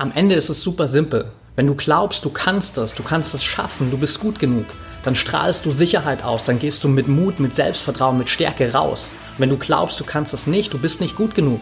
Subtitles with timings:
[0.00, 1.32] Am Ende ist es super simpel.
[1.56, 4.66] Wenn du glaubst, du kannst das, du kannst es schaffen, du bist gut genug,
[5.02, 9.10] dann strahlst du Sicherheit aus, dann gehst du mit Mut, mit Selbstvertrauen, mit Stärke raus.
[9.32, 11.60] Und wenn du glaubst, du kannst es nicht, du bist nicht gut genug,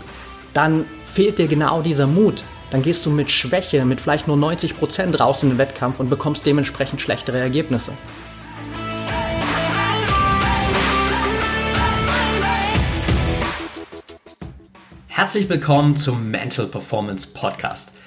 [0.52, 2.42] dann fehlt dir genau dieser Mut.
[2.70, 6.10] Dann gehst du mit Schwäche, mit vielleicht nur 90 Prozent raus in den Wettkampf und
[6.10, 7.92] bekommst dementsprechend schlechtere Ergebnisse.
[15.08, 17.94] Herzlich willkommen zum Mental Performance Podcast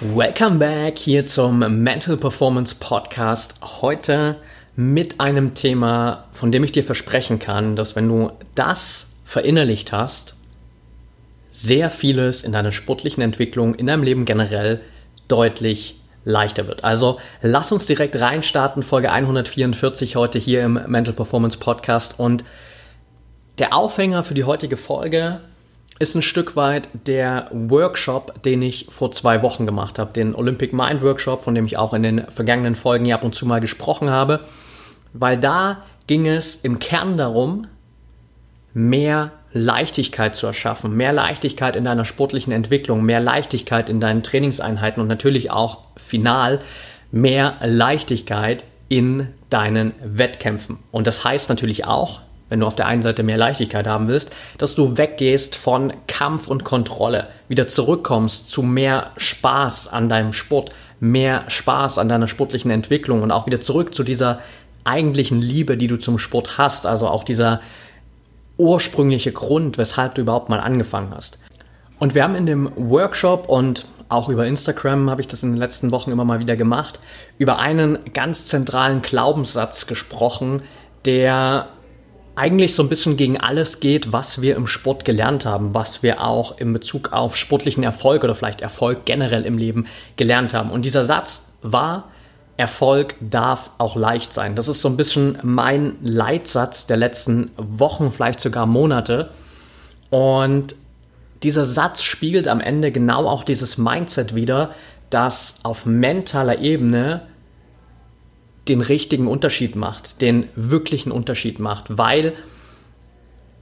[0.00, 3.56] Welcome back hier zum Mental Performance Podcast.
[3.82, 4.36] Heute
[4.76, 10.36] mit einem Thema, von dem ich dir versprechen kann, dass wenn du das verinnerlicht hast,
[11.50, 14.80] sehr vieles in deiner sportlichen Entwicklung, in deinem Leben generell
[15.26, 16.84] deutlich leichter wird.
[16.84, 22.20] Also lass uns direkt reinstarten, Folge 144 heute hier im Mental Performance Podcast.
[22.20, 22.44] Und
[23.58, 25.40] der Aufhänger für die heutige Folge
[25.98, 30.74] ist ein Stück weit der Workshop, den ich vor zwei Wochen gemacht habe, den Olympic
[30.74, 33.60] Mind Workshop, von dem ich auch in den vergangenen Folgen hier ab und zu mal
[33.60, 34.40] gesprochen habe,
[35.12, 37.66] weil da ging es im Kern darum,
[38.74, 45.00] mehr Leichtigkeit zu erschaffen, mehr Leichtigkeit in deiner sportlichen Entwicklung, mehr Leichtigkeit in deinen Trainingseinheiten
[45.00, 46.60] und natürlich auch final
[47.10, 50.78] mehr Leichtigkeit in deinen Wettkämpfen.
[50.90, 54.30] Und das heißt natürlich auch, wenn du auf der einen Seite mehr Leichtigkeit haben willst,
[54.58, 60.70] dass du weggehst von Kampf und Kontrolle, wieder zurückkommst zu mehr Spaß an deinem Sport,
[61.00, 64.40] mehr Spaß an deiner sportlichen Entwicklung und auch wieder zurück zu dieser
[64.84, 67.60] eigentlichen Liebe, die du zum Sport hast, also auch dieser
[68.56, 71.38] ursprüngliche Grund, weshalb du überhaupt mal angefangen hast.
[71.98, 75.58] Und wir haben in dem Workshop und auch über Instagram habe ich das in den
[75.58, 76.98] letzten Wochen immer mal wieder gemacht,
[77.36, 80.62] über einen ganz zentralen Glaubenssatz gesprochen,
[81.04, 81.68] der
[82.38, 86.24] eigentlich so ein bisschen gegen alles geht, was wir im Sport gelernt haben, was wir
[86.24, 90.70] auch in Bezug auf sportlichen Erfolg oder vielleicht Erfolg generell im Leben gelernt haben.
[90.70, 92.04] Und dieser Satz war,
[92.56, 94.54] Erfolg darf auch leicht sein.
[94.54, 99.30] Das ist so ein bisschen mein Leitsatz der letzten Wochen, vielleicht sogar Monate.
[100.10, 100.74] Und
[101.42, 104.70] dieser Satz spiegelt am Ende genau auch dieses Mindset wider,
[105.10, 107.22] das auf mentaler Ebene
[108.68, 112.34] den richtigen Unterschied macht, den wirklichen Unterschied macht, weil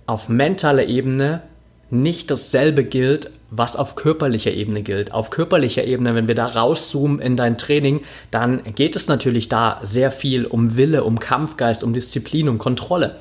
[0.07, 1.43] auf mentaler Ebene
[1.91, 5.13] nicht dasselbe gilt, was auf körperlicher Ebene gilt.
[5.13, 8.01] Auf körperlicher Ebene, wenn wir da rauszoomen in dein Training,
[8.31, 13.17] dann geht es natürlich da sehr viel um Wille, um Kampfgeist, um Disziplin, um Kontrolle.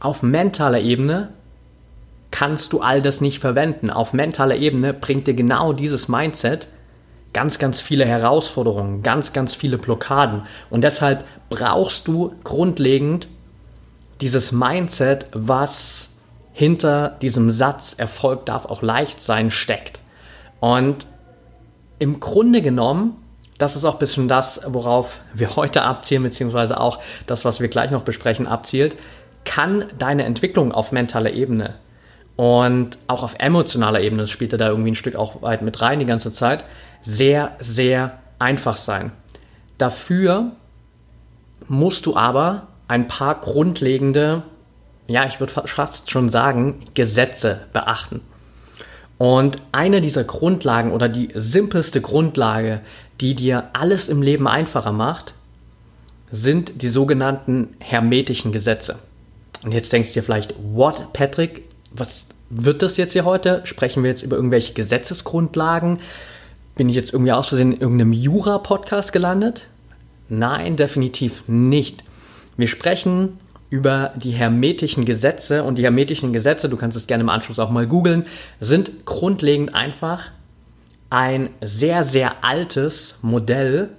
[0.00, 1.30] Auf mentaler Ebene
[2.32, 3.90] kannst du all das nicht verwenden.
[3.90, 6.66] Auf mentaler Ebene bringt dir genau dieses Mindset
[7.34, 10.44] ganz, ganz viele Herausforderungen, ganz, ganz viele Blockaden.
[10.70, 13.28] Und deshalb brauchst du grundlegend
[14.22, 16.10] dieses Mindset, was
[16.52, 20.00] hinter diesem Satz Erfolg darf auch leicht sein steckt.
[20.60, 21.06] Und
[21.98, 23.16] im Grunde genommen,
[23.58, 27.68] das ist auch ein bisschen das, worauf wir heute abzielen, beziehungsweise auch das, was wir
[27.68, 28.96] gleich noch besprechen, abzielt,
[29.44, 31.74] kann deine Entwicklung auf mentaler Ebene
[32.36, 35.98] und auch auf emotionaler Ebene, das spielt da irgendwie ein Stück auch weit mit rein
[35.98, 36.64] die ganze Zeit,
[37.04, 39.12] sehr, sehr einfach sein.
[39.78, 40.52] Dafür
[41.68, 44.42] musst du aber ein paar grundlegende,
[45.06, 48.20] ja, ich würde fast schon sagen, Gesetze beachten.
[49.18, 52.80] Und eine dieser Grundlagen oder die simpelste Grundlage,
[53.20, 55.34] die dir alles im Leben einfacher macht,
[56.30, 58.98] sind die sogenannten hermetischen Gesetze.
[59.62, 61.62] Und jetzt denkst du dir vielleicht, what, Patrick?
[61.92, 63.62] Was wird das jetzt hier heute?
[63.64, 66.00] Sprechen wir jetzt über irgendwelche Gesetzesgrundlagen?
[66.76, 69.68] Bin ich jetzt irgendwie aus Versehen in irgendeinem Jura-Podcast gelandet?
[70.28, 72.02] Nein, definitiv nicht.
[72.56, 73.34] Wir sprechen
[73.70, 77.70] über die hermetischen Gesetze und die hermetischen Gesetze, du kannst es gerne im Anschluss auch
[77.70, 78.26] mal googeln,
[78.60, 80.30] sind grundlegend einfach
[81.10, 83.90] ein sehr, sehr altes Modell,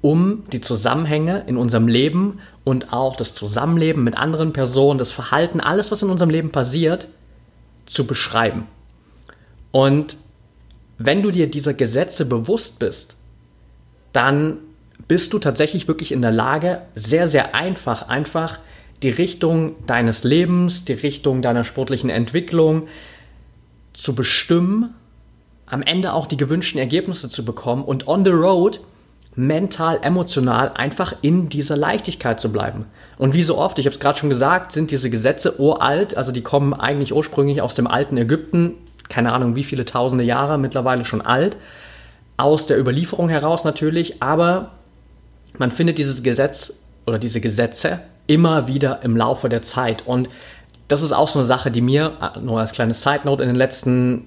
[0.00, 5.60] um die Zusammenhänge in unserem Leben und auch das Zusammenleben mit anderen Personen, das Verhalten,
[5.60, 7.08] alles, was in unserem Leben passiert,
[7.86, 8.66] zu beschreiben.
[9.72, 10.18] Und
[10.98, 13.16] wenn du dir dieser Gesetze bewusst bist,
[14.12, 14.58] dann
[15.08, 18.58] bist du tatsächlich wirklich in der Lage, sehr, sehr einfach, einfach
[19.02, 22.88] die Richtung deines Lebens, die Richtung deiner sportlichen Entwicklung
[23.92, 24.94] zu bestimmen,
[25.66, 28.80] am Ende auch die gewünschten Ergebnisse zu bekommen und on the road
[29.36, 32.86] mental, emotional einfach in dieser Leichtigkeit zu bleiben.
[33.18, 36.30] Und wie so oft, ich habe es gerade schon gesagt, sind diese Gesetze uralt, also
[36.30, 38.74] die kommen eigentlich ursprünglich aus dem alten Ägypten,
[39.08, 41.56] keine Ahnung wie viele tausende Jahre mittlerweile schon alt,
[42.36, 44.72] aus der Überlieferung heraus natürlich, aber
[45.58, 46.74] man findet dieses Gesetz
[47.06, 50.06] oder diese Gesetze immer wieder im Laufe der Zeit.
[50.06, 50.28] Und
[50.88, 52.12] das ist auch so eine Sache, die mir,
[52.42, 54.24] nur als kleine Side Note, in den letzten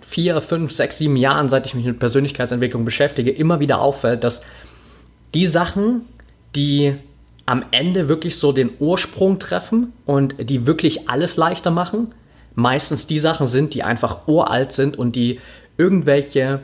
[0.00, 4.42] vier, fünf, sechs, sieben Jahren, seit ich mich mit Persönlichkeitsentwicklung beschäftige, immer wieder auffällt, dass
[5.34, 6.02] die Sachen,
[6.54, 6.94] die
[7.46, 12.12] am Ende wirklich so den Ursprung treffen und die wirklich alles leichter machen,
[12.54, 15.40] meistens die Sachen sind, die einfach uralt sind und die
[15.76, 16.60] irgendwelche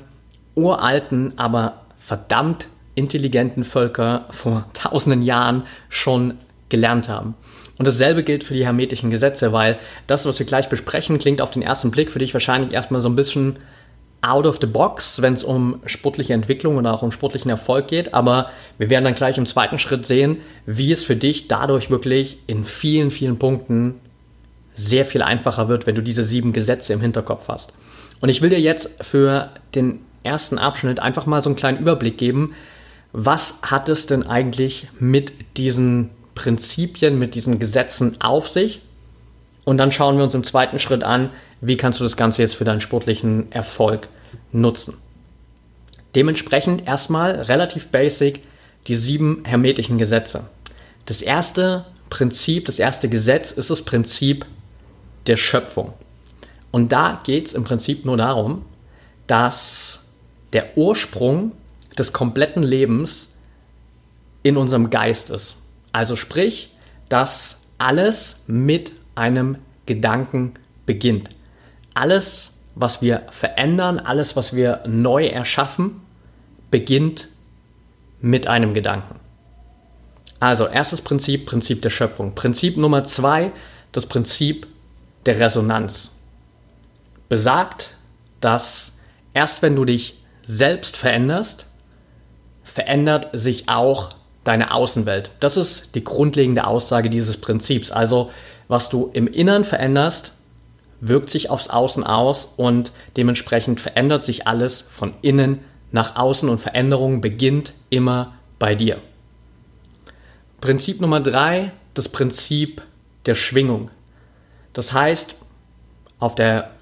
[0.55, 6.35] uralten, aber verdammt intelligenten Völker vor tausenden Jahren schon
[6.69, 7.35] gelernt haben.
[7.79, 11.51] Und dasselbe gilt für die hermetischen Gesetze, weil das, was wir gleich besprechen, klingt auf
[11.51, 13.59] den ersten Blick für dich wahrscheinlich erstmal so ein bisschen
[14.23, 18.15] out of the box, wenn es um sportliche Entwicklung oder auch um sportlichen Erfolg geht.
[18.15, 22.39] Aber wir werden dann gleich im zweiten Schritt sehen, wie es für dich dadurch wirklich
[22.47, 24.01] in vielen, vielen Punkten
[24.77, 27.73] sehr viel einfacher wird, wenn du diese sieben Gesetze im Hinterkopf hast.
[28.21, 32.19] Und ich will dir jetzt für den ersten Abschnitt einfach mal so einen kleinen Überblick
[32.19, 32.55] geben,
[33.13, 38.83] was hat es denn eigentlich mit diesen Prinzipien, mit diesen Gesetzen auf sich.
[39.65, 41.31] Und dann schauen wir uns im zweiten Schritt an,
[41.61, 44.09] wie kannst du das Ganze jetzt für deinen sportlichen Erfolg
[44.53, 44.95] nutzen.
[46.15, 48.43] Dementsprechend erstmal relativ basic
[48.87, 50.45] die sieben hermetischen Gesetze.
[51.07, 54.47] Das erste Prinzip, das erste Gesetz ist das Prinzip
[55.27, 55.93] der Schöpfung.
[56.71, 58.65] Und da geht es im Prinzip nur darum,
[59.27, 60.07] dass
[60.53, 61.53] der Ursprung
[61.99, 63.29] des kompletten Lebens
[64.43, 65.57] in unserem Geist ist.
[65.93, 66.75] Also sprich,
[67.09, 69.57] dass alles mit einem
[69.87, 71.31] Gedanken beginnt.
[71.95, 76.03] Alles, was wir verändern, alles, was wir neu erschaffen,
[76.71, 77.29] beginnt
[78.21, 79.17] mit einem Gedanken.
[80.39, 82.35] Also erstes Prinzip, Prinzip der Schöpfung.
[82.35, 83.53] Prinzip Nummer zwei,
[83.93, 84.69] das Prinzip
[85.27, 86.11] der Resonanz.
[87.29, 87.91] Besagt,
[88.41, 88.97] dass
[89.35, 91.67] erst wenn du dich selbst veränderst,
[92.63, 94.11] verändert sich auch
[94.45, 95.31] deine Außenwelt.
[95.41, 97.91] Das ist die grundlegende Aussage dieses Prinzips.
[97.91, 98.31] Also
[98.69, 100.33] was du im Innern veränderst,
[101.01, 105.61] wirkt sich aufs Außen aus und dementsprechend verändert sich alles von innen
[105.93, 108.99] nach außen und Veränderung beginnt immer bei dir.
[110.61, 112.83] Prinzip Nummer drei, das Prinzip
[113.27, 113.91] der Schwingung.
[114.77, 115.37] Das heißt,
[116.19, 116.73] auf der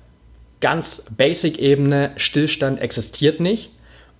[0.60, 3.70] ganz Basic-Ebene, Stillstand existiert nicht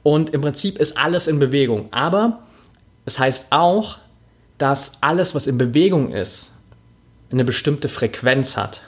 [0.04, 1.88] und im Prinzip ist alles in Bewegung.
[1.90, 2.44] Aber
[3.04, 3.98] es heißt auch,
[4.58, 6.52] dass alles, was in Bewegung ist,
[7.32, 8.82] eine bestimmte Frequenz hat.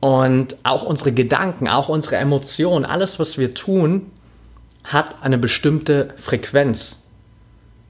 [0.00, 4.10] Und auch unsere Gedanken, auch unsere Emotionen, alles, was wir tun,
[4.84, 6.98] hat eine bestimmte Frequenz.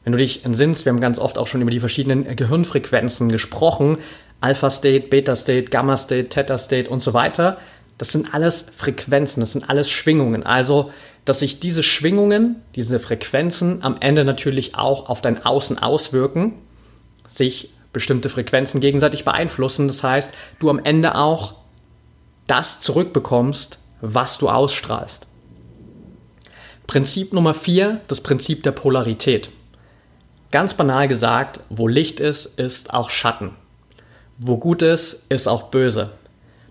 [0.05, 3.99] Wenn du dich entsinnst, wir haben ganz oft auch schon über die verschiedenen Gehirnfrequenzen gesprochen,
[4.41, 7.59] Alpha-State, Beta-State, Gamma-State, Theta-State und so weiter.
[7.99, 10.45] Das sind alles Frequenzen, das sind alles Schwingungen.
[10.45, 10.91] Also
[11.27, 16.55] dass sich diese Schwingungen, diese Frequenzen am Ende natürlich auch auf dein Außen auswirken,
[17.27, 19.89] sich bestimmte Frequenzen gegenseitig beeinflussen.
[19.89, 21.55] Das heißt, du am Ende auch
[22.47, 25.27] das zurückbekommst, was du ausstrahlst.
[26.87, 29.51] Prinzip Nummer vier, das Prinzip der Polarität.
[30.53, 33.51] Ganz banal gesagt, wo Licht ist, ist auch Schatten.
[34.39, 36.11] Wo gut ist, ist auch böse.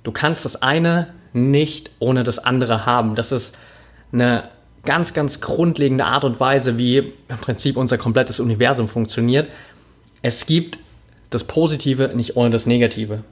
[0.04, 3.16] Du kannst das eine nicht ohne das andere haben.
[3.16, 3.58] Das ist
[4.12, 4.50] eine
[4.86, 9.50] ganz, ganz grundlegende Art und Weise, wie im Prinzip unser komplettes Universum funktioniert.
[10.22, 10.80] Es gibt
[11.32, 13.24] das Positive nicht ohne das Negative.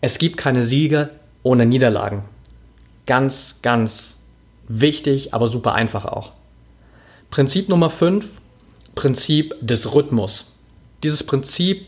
[0.00, 1.10] Es gibt keine Siege
[1.42, 2.22] ohne Niederlagen.
[3.06, 4.18] Ganz, ganz
[4.68, 6.32] wichtig, aber super einfach auch.
[7.30, 8.30] Prinzip Nummer 5,
[8.94, 10.46] Prinzip des Rhythmus.
[11.02, 11.86] Dieses Prinzip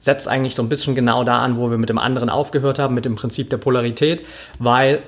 [0.00, 2.94] setzt eigentlich so ein bisschen genau da an, wo wir mit dem anderen aufgehört haben,
[2.94, 4.26] mit dem Prinzip der Polarität,
[4.58, 5.02] weil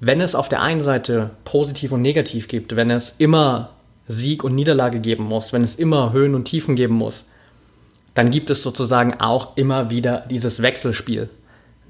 [0.00, 3.70] wenn es auf der einen Seite positiv und negativ gibt, wenn es immer
[4.08, 7.26] Sieg und Niederlage geben muss, wenn es immer Höhen und Tiefen geben muss,
[8.14, 11.28] dann gibt es sozusagen auch immer wieder dieses Wechselspiel.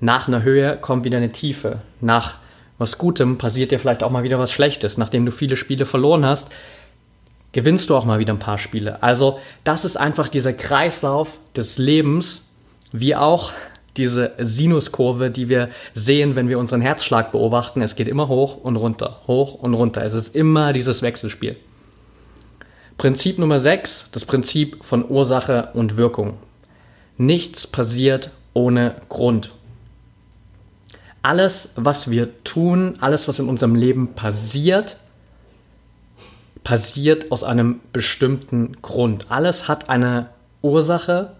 [0.00, 1.78] Nach einer Höhe kommt wieder eine Tiefe.
[2.00, 2.35] Nach
[2.78, 4.99] was Gutem passiert dir vielleicht auch mal wieder was Schlechtes.
[4.99, 6.50] Nachdem du viele Spiele verloren hast,
[7.52, 9.02] gewinnst du auch mal wieder ein paar Spiele.
[9.02, 12.47] Also das ist einfach dieser Kreislauf des Lebens,
[12.92, 13.52] wie auch
[13.97, 17.82] diese Sinuskurve, die wir sehen, wenn wir unseren Herzschlag beobachten.
[17.82, 20.02] Es geht immer hoch und runter, hoch und runter.
[20.02, 21.56] Es ist immer dieses Wechselspiel.
[22.97, 26.35] Prinzip Nummer 6, das Prinzip von Ursache und Wirkung.
[27.18, 29.50] Nichts passiert ohne Grund.
[31.21, 34.97] Alles, was wir tun, alles, was in unserem Leben passiert,
[36.64, 39.26] passiert aus einem bestimmten Grund.
[39.31, 40.28] Alles hat eine
[40.62, 41.33] Ursache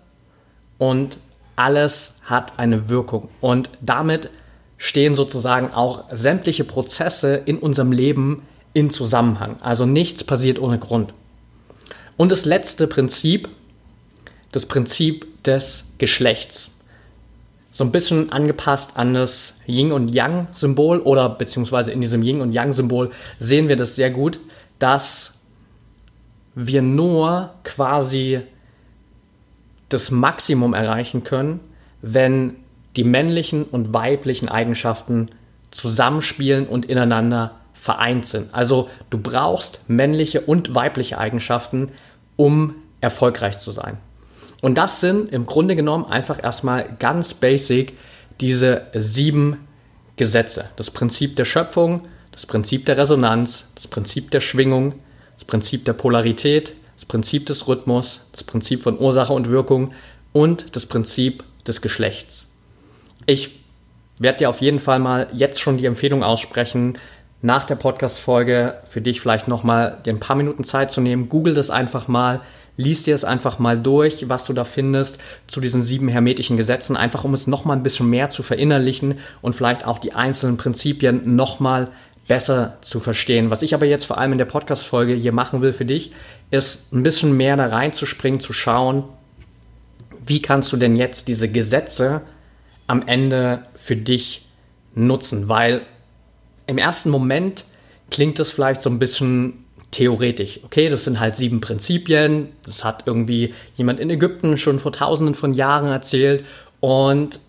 [0.79, 1.19] und
[1.57, 3.29] alles hat eine Wirkung.
[3.41, 4.31] Und damit
[4.79, 9.57] stehen sozusagen auch sämtliche Prozesse in unserem Leben in Zusammenhang.
[9.61, 11.15] Also nichts passiert ohne Grund.
[12.17, 13.49] Und das letzte Prinzip,
[14.51, 16.71] das Prinzip des Geschlechts.
[17.71, 22.41] So ein bisschen angepasst an das Yin und Yang Symbol oder beziehungsweise in diesem Yin
[22.41, 24.41] und Yang Symbol sehen wir das sehr gut,
[24.83, 25.35] dass
[26.55, 28.41] wir nur quasi
[29.89, 31.61] das Maximum erreichen können,
[32.01, 32.57] wenn
[32.97, 35.31] die männlichen und weiblichen Eigenschaften
[35.71, 38.53] zusammenspielen und ineinander vereint sind.
[38.53, 41.93] Also du brauchst männliche und weibliche Eigenschaften,
[42.37, 43.99] um erfolgreich zu sein.
[44.61, 47.97] Und das sind im Grunde genommen einfach erstmal ganz basic
[48.41, 49.67] diese sieben
[50.17, 50.67] Gesetze.
[50.77, 54.95] Das Prinzip der Schöpfung, das Prinzip der Resonanz, das Prinzip der Schwingung,
[55.37, 59.93] das Prinzip der Polarität, das Prinzip des Rhythmus, das Prinzip von Ursache und Wirkung
[60.33, 62.47] und das Prinzip des Geschlechts.
[63.27, 63.61] Ich
[64.19, 66.99] werde dir auf jeden Fall mal jetzt schon die Empfehlung aussprechen,
[67.43, 71.29] nach der Podcast-Folge für dich vielleicht nochmal dir ein paar Minuten Zeit zu nehmen.
[71.29, 72.41] Google das einfach mal,
[72.77, 76.97] liest dir es einfach mal durch, was du da findest zu diesen sieben hermetischen Gesetzen,
[76.97, 81.35] einfach um es nochmal ein bisschen mehr zu verinnerlichen und vielleicht auch die einzelnen Prinzipien
[81.35, 81.91] nochmal
[82.29, 83.51] besser zu verstehen.
[83.51, 86.13] Was ich aber jetzt vor allem in der Podcast-Folge hier machen will für dich,
[86.51, 89.05] ist ein bisschen mehr da reinzuspringen, zu schauen,
[90.25, 92.23] wie kannst du denn jetzt diese Gesetze
[92.87, 94.47] am Ende für dich
[94.95, 95.49] nutzen?
[95.49, 95.83] Weil
[96.67, 97.65] im ersten Moment
[98.11, 100.61] klingt das vielleicht so ein bisschen theoretisch.
[100.65, 102.49] Okay, das sind halt sieben Prinzipien.
[102.65, 106.45] Das hat irgendwie jemand in Ägypten schon vor tausenden von Jahren erzählt
[106.81, 107.41] und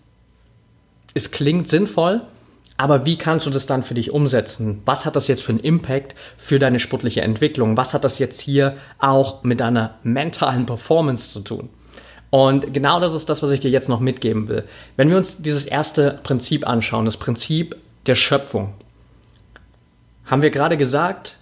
[1.14, 2.22] es klingt sinnvoll,
[2.76, 4.82] aber wie kannst du das dann für dich umsetzen?
[4.84, 7.76] Was hat das jetzt für einen Impact für deine sportliche Entwicklung?
[7.76, 11.68] Was hat das jetzt hier auch mit deiner mentalen Performance zu tun?
[12.30, 14.64] Und genau das ist das, was ich dir jetzt noch mitgeben will.
[14.96, 17.76] Wenn wir uns dieses erste Prinzip anschauen, das Prinzip
[18.06, 18.74] der Schöpfung,
[20.24, 21.36] haben wir gerade gesagt,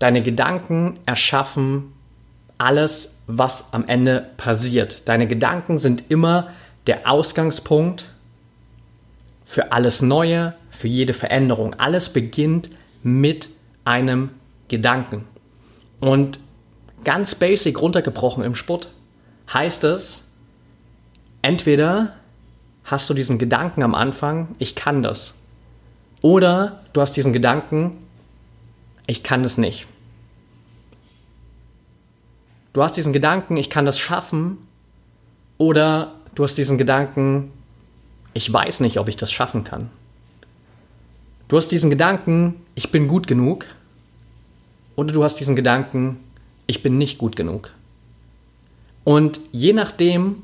[0.00, 1.92] deine Gedanken erschaffen
[2.58, 5.08] alles, was am Ende passiert.
[5.08, 6.48] Deine Gedanken sind immer
[6.88, 8.06] der Ausgangspunkt
[9.44, 11.74] für alles Neue, für jede Veränderung.
[11.74, 12.70] Alles beginnt
[13.02, 13.48] mit
[13.84, 14.30] einem
[14.68, 15.24] Gedanken.
[16.00, 16.40] Und
[17.04, 18.90] ganz basic runtergebrochen im Sport
[19.52, 20.30] heißt es,
[21.42, 22.14] entweder
[22.84, 25.34] hast du diesen Gedanken am Anfang, ich kann das.
[26.20, 27.98] Oder du hast diesen Gedanken,
[29.06, 29.86] ich kann das nicht.
[32.72, 34.58] Du hast diesen Gedanken, ich kann das schaffen,
[35.58, 37.52] oder du hast diesen Gedanken,
[38.32, 39.90] ich weiß nicht, ob ich das schaffen kann.
[41.46, 43.66] Du hast diesen Gedanken, ich bin gut genug,
[44.96, 46.20] oder du hast diesen Gedanken,
[46.66, 47.70] ich bin nicht gut genug.
[49.04, 50.42] Und je nachdem,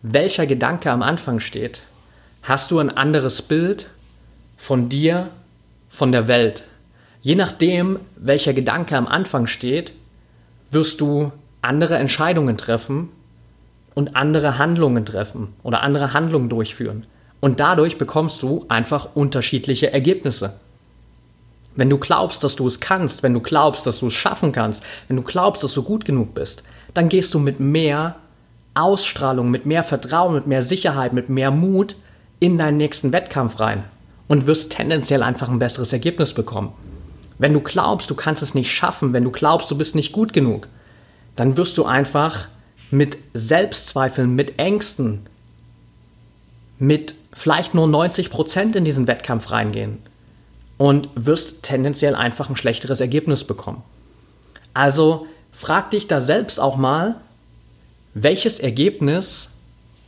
[0.00, 1.82] welcher Gedanke am Anfang steht,
[2.42, 3.88] hast du ein anderes Bild
[4.56, 5.28] von dir,
[5.90, 6.64] von der Welt.
[7.20, 9.92] Je nachdem, welcher Gedanke am Anfang steht,
[10.70, 13.10] wirst du andere Entscheidungen treffen
[13.94, 17.06] und andere Handlungen treffen oder andere Handlungen durchführen.
[17.42, 20.54] Und dadurch bekommst du einfach unterschiedliche Ergebnisse.
[21.74, 24.84] Wenn du glaubst, dass du es kannst, wenn du glaubst, dass du es schaffen kannst,
[25.08, 26.62] wenn du glaubst, dass du gut genug bist,
[26.94, 28.14] dann gehst du mit mehr
[28.74, 31.96] Ausstrahlung, mit mehr Vertrauen, mit mehr Sicherheit, mit mehr Mut
[32.38, 33.82] in deinen nächsten Wettkampf rein
[34.28, 36.72] und wirst tendenziell einfach ein besseres Ergebnis bekommen.
[37.38, 40.32] Wenn du glaubst, du kannst es nicht schaffen, wenn du glaubst, du bist nicht gut
[40.32, 40.68] genug,
[41.34, 42.46] dann wirst du einfach
[42.92, 45.26] mit Selbstzweifeln, mit Ängsten,
[46.78, 49.98] mit vielleicht nur 90 Prozent in diesen Wettkampf reingehen
[50.78, 53.82] und wirst tendenziell einfach ein schlechteres Ergebnis bekommen.
[54.74, 57.20] Also frag dich da selbst auch mal,
[58.14, 59.48] welches Ergebnis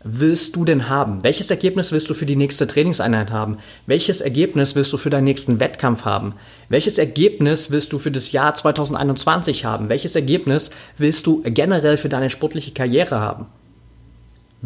[0.05, 1.25] willst du denn haben?
[1.25, 3.59] Welches Ergebnis willst du für die nächste Trainingseinheit haben?
[3.87, 6.35] Welches Ergebnis willst du für deinen nächsten Wettkampf haben?
[6.69, 9.89] Welches Ergebnis willst du für das Jahr 2021 haben?
[9.89, 13.47] Welches Ergebnis willst du generell für deine sportliche Karriere haben?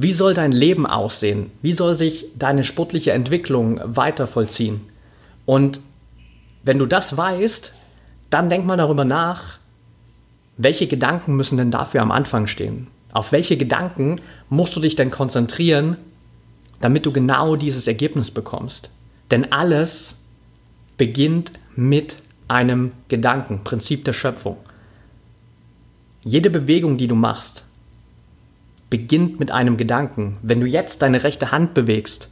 [0.00, 1.50] Wie soll dein Leben aussehen?
[1.60, 4.82] Wie soll sich deine sportliche Entwicklung weiter vollziehen?
[5.44, 5.80] Und
[6.62, 7.74] wenn du das weißt,
[8.30, 9.58] dann denk mal darüber nach,
[10.56, 12.86] welche Gedanken müssen denn dafür am Anfang stehen?
[13.12, 15.96] Auf welche Gedanken musst du dich denn konzentrieren,
[16.80, 18.90] damit du genau dieses Ergebnis bekommst?
[19.32, 20.14] Denn alles
[20.96, 24.58] beginnt mit einem Gedanken, Prinzip der Schöpfung.
[26.22, 27.64] Jede Bewegung, die du machst,
[28.90, 30.38] beginnt mit einem Gedanken.
[30.42, 32.30] Wenn du jetzt deine rechte Hand bewegst,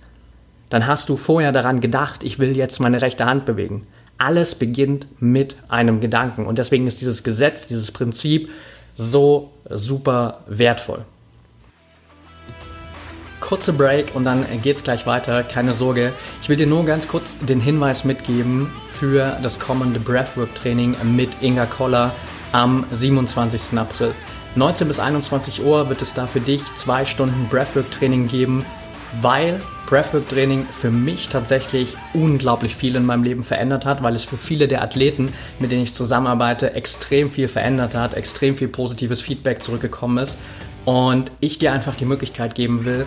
[0.68, 3.86] dann hast du vorher daran gedacht, ich will jetzt meine rechte Hand bewegen.
[4.18, 6.46] alles beginnt mit einem Gedanken.
[6.46, 8.48] Und deswegen ist dieses Gesetz, dieses Prinzip
[8.94, 11.04] so super wertvoll.
[13.40, 15.42] Kurze Break und dann geht's gleich weiter.
[15.42, 16.12] Keine Sorge.
[16.40, 21.30] Ich will dir nur ganz kurz den Hinweis mitgeben für das kommende Breathwork Training mit
[21.42, 22.12] Inga Koller
[22.52, 23.78] am 27.
[23.78, 24.14] April.
[24.56, 28.64] 19 bis 21 Uhr wird es da für dich zwei Stunden Breathwork Training geben,
[29.20, 34.24] weil Breathwork Training für mich tatsächlich unglaublich viel in meinem Leben verändert hat, weil es
[34.24, 39.20] für viele der Athleten, mit denen ich zusammenarbeite, extrem viel verändert hat, extrem viel positives
[39.20, 40.38] Feedback zurückgekommen ist.
[40.86, 43.04] Und ich dir einfach die Möglichkeit geben will,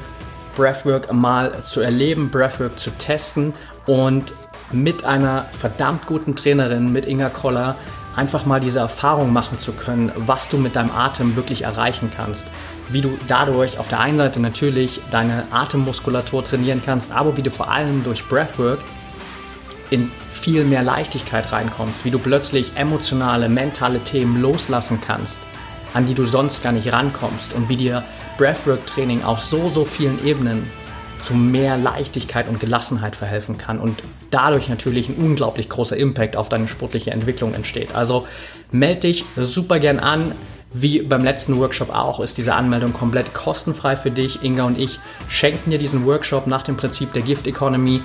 [0.55, 3.53] Breathwork mal zu erleben, Breathwork zu testen
[3.87, 4.35] und
[4.71, 7.75] mit einer verdammt guten Trainerin, mit Inga Koller,
[8.15, 12.47] einfach mal diese Erfahrung machen zu können, was du mit deinem Atem wirklich erreichen kannst.
[12.89, 17.51] Wie du dadurch auf der einen Seite natürlich deine Atemmuskulatur trainieren kannst, aber wie du
[17.51, 18.79] vor allem durch Breathwork
[19.89, 25.39] in viel mehr Leichtigkeit reinkommst, wie du plötzlich emotionale, mentale Themen loslassen kannst,
[25.93, 28.03] an die du sonst gar nicht rankommst und wie dir
[28.37, 30.69] Breathwork-Training auf so, so vielen Ebenen
[31.19, 36.49] zu mehr Leichtigkeit und Gelassenheit verhelfen kann und dadurch natürlich ein unglaublich großer Impact auf
[36.49, 37.95] deine sportliche Entwicklung entsteht.
[37.95, 38.27] Also
[38.71, 40.33] melde dich super gern an.
[40.71, 44.43] Wie beim letzten Workshop auch ist diese Anmeldung komplett kostenfrei für dich.
[44.43, 48.01] Inga und ich schenken dir diesen Workshop nach dem Prinzip der Gift Economy.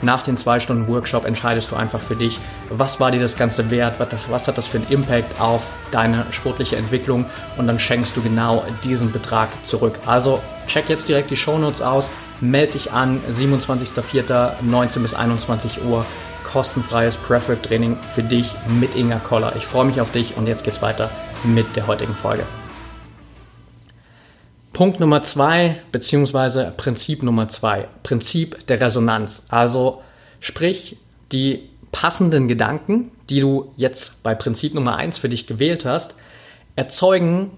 [0.00, 2.38] Nach den zwei Stunden Workshop entscheidest du einfach für dich,
[2.70, 3.94] was war dir das Ganze wert,
[4.28, 8.64] was hat das für einen Impact auf deine sportliche Entwicklung und dann schenkst du genau
[8.84, 9.98] diesen Betrag zurück.
[10.06, 14.62] Also check jetzt direkt die Shownotes aus, melde dich an, 27.04.
[14.62, 16.04] 19 bis 21 Uhr,
[16.44, 19.54] kostenfreies Preferred Training für dich mit Inga Koller.
[19.56, 21.10] Ich freue mich auf dich und jetzt geht's weiter
[21.44, 22.44] mit der heutigen Folge.
[24.72, 29.44] Punkt Nummer zwei, beziehungsweise Prinzip Nummer zwei, Prinzip der Resonanz.
[29.48, 30.02] Also
[30.40, 30.96] sprich,
[31.32, 36.14] die passenden Gedanken, die du jetzt bei Prinzip Nummer eins für dich gewählt hast,
[36.76, 37.50] erzeugen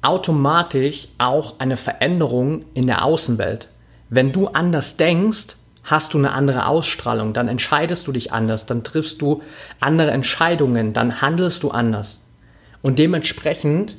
[0.00, 3.68] automatisch auch eine Veränderung in der Außenwelt.
[4.10, 8.84] Wenn du anders denkst, hast du eine andere Ausstrahlung, dann entscheidest du dich anders, dann
[8.84, 9.42] triffst du
[9.80, 12.20] andere Entscheidungen, dann handelst du anders.
[12.82, 13.96] Und dementsprechend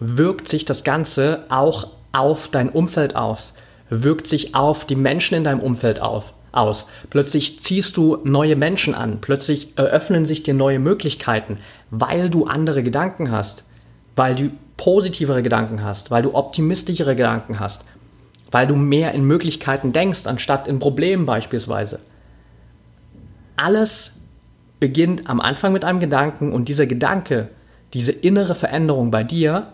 [0.00, 3.54] wirkt sich das Ganze auch auf dein Umfeld aus,
[3.90, 6.86] wirkt sich auf die Menschen in deinem Umfeld auf, aus.
[7.10, 11.58] Plötzlich ziehst du neue Menschen an, plötzlich eröffnen sich dir neue Möglichkeiten,
[11.90, 13.64] weil du andere Gedanken hast,
[14.16, 17.84] weil du positivere Gedanken hast, weil du optimistischere Gedanken hast,
[18.54, 21.98] weil du mehr in Möglichkeiten denkst, anstatt in Problemen beispielsweise.
[23.56, 24.12] Alles
[24.78, 27.50] beginnt am Anfang mit einem Gedanken und dieser Gedanke,
[27.94, 29.72] diese innere Veränderung bei dir,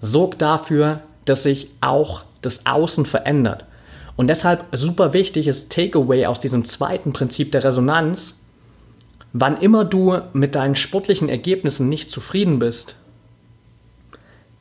[0.00, 3.64] sorgt dafür, dass sich auch das Außen verändert.
[4.14, 8.34] Und deshalb super wichtig ist Takeaway aus diesem zweiten Prinzip der Resonanz.
[9.32, 12.94] Wann immer du mit deinen sportlichen Ergebnissen nicht zufrieden bist,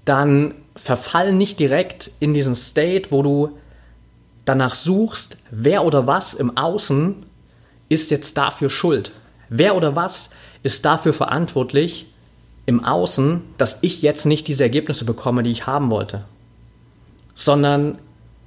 [0.06, 3.58] dann verfall nicht direkt in diesen State, wo du
[4.46, 7.16] danach suchst, wer oder was im Außen
[7.90, 9.12] ist jetzt dafür schuld.
[9.50, 10.30] Wer oder was
[10.64, 12.08] ist dafür verantwortlich
[12.66, 16.24] im Außen, dass ich jetzt nicht diese Ergebnisse bekomme, die ich haben wollte.
[17.36, 17.98] Sondern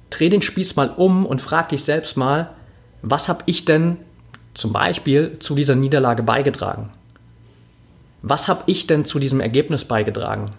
[0.09, 2.49] dreh den Spieß mal um und frag dich selbst mal,
[3.01, 3.97] was habe ich denn
[4.53, 6.89] zum Beispiel zu dieser Niederlage beigetragen?
[8.21, 10.51] Was habe ich denn zu diesem Ergebnis beigetragen?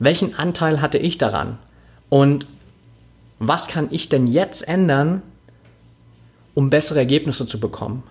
[0.00, 1.58] Welchen Anteil hatte ich daran?
[2.08, 2.46] Und
[3.38, 5.22] was kann ich denn jetzt ändern,
[6.54, 8.02] um bessere Ergebnisse zu bekommen?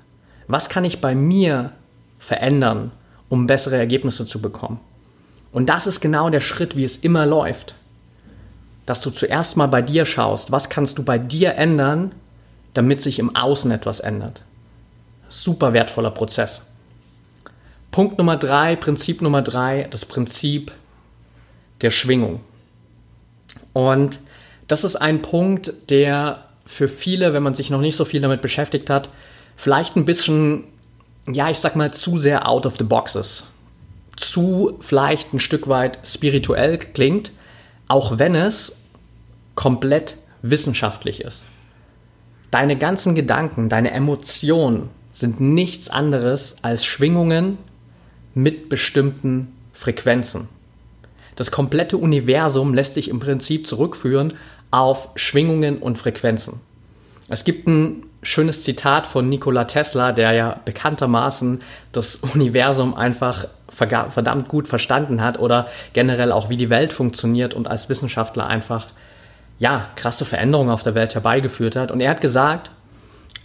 [0.47, 1.73] Was kann ich bei mir
[2.19, 2.91] verändern,
[3.28, 4.80] um bessere Ergebnisse zu bekommen?
[5.52, 7.73] Und das ist genau der Schritt, wie es immer läuft.
[8.86, 12.12] Dass du zuerst mal bei dir schaust, was kannst du bei dir ändern,
[12.75, 14.43] damit sich im Außen etwas ändert.
[15.28, 16.62] Super wertvoller Prozess.
[17.89, 20.71] Punkt Nummer drei, Prinzip Nummer drei, das Prinzip
[21.82, 22.42] der Schwingung.
[23.74, 24.20] Und
[24.68, 28.42] das ist ein Punkt, der für viele, wenn man sich noch nicht so viel damit
[28.42, 29.10] beschäftigt hat,
[29.56, 30.65] vielleicht ein bisschen,
[31.28, 33.46] ja, ich sag mal, zu sehr out of the box ist.
[34.15, 37.32] Zu vielleicht ein Stück weit spirituell klingt,
[37.88, 38.78] auch wenn es
[39.56, 41.44] komplett wissenschaftlich ist.
[42.52, 47.58] Deine ganzen Gedanken, deine Emotionen sind nichts anderes als Schwingungen
[48.34, 50.48] mit bestimmten Frequenzen.
[51.39, 54.34] Das komplette Universum lässt sich im Prinzip zurückführen
[54.71, 56.60] auf Schwingungen und Frequenzen.
[57.30, 61.62] Es gibt ein schönes Zitat von Nikola Tesla, der ja bekanntermaßen
[61.93, 67.69] das Universum einfach verdammt gut verstanden hat oder generell auch wie die Welt funktioniert und
[67.69, 68.88] als Wissenschaftler einfach
[69.60, 71.89] ja krasse Veränderungen auf der Welt herbeigeführt hat.
[71.89, 72.69] Und er hat gesagt,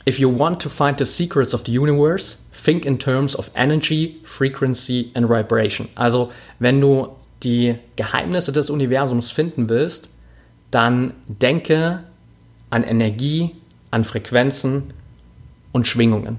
[0.04, 4.20] If you want to find the secrets of the universe, think in terms of energy,
[4.24, 5.88] frequency and vibration.
[5.94, 10.09] Also, wenn du die Geheimnisse des Universums finden willst,
[10.70, 12.00] dann denke
[12.70, 13.52] an Energie,
[13.90, 14.85] an Frequenzen
[15.72, 16.38] und Schwingungen.